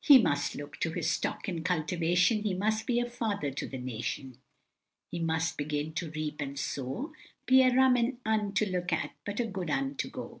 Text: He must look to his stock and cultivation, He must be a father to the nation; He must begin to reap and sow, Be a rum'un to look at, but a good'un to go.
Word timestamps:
He 0.00 0.18
must 0.20 0.56
look 0.56 0.80
to 0.80 0.90
his 0.90 1.08
stock 1.08 1.46
and 1.46 1.64
cultivation, 1.64 2.42
He 2.42 2.54
must 2.54 2.88
be 2.88 2.98
a 2.98 3.08
father 3.08 3.52
to 3.52 3.68
the 3.68 3.78
nation; 3.78 4.38
He 5.12 5.20
must 5.20 5.56
begin 5.56 5.92
to 5.92 6.10
reap 6.10 6.40
and 6.40 6.58
sow, 6.58 7.12
Be 7.46 7.62
a 7.62 7.70
rum'un 7.70 8.52
to 8.56 8.66
look 8.68 8.92
at, 8.92 9.12
but 9.24 9.38
a 9.38 9.46
good'un 9.46 9.94
to 9.98 10.08
go. 10.08 10.40